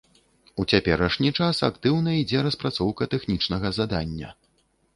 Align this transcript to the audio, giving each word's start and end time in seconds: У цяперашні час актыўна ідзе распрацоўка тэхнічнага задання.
У 0.61 0.63
цяперашні 0.71 1.29
час 1.41 1.61
актыўна 1.69 2.15
ідзе 2.23 2.43
распрацоўка 2.47 3.11
тэхнічнага 3.15 3.67
задання. 3.83 4.35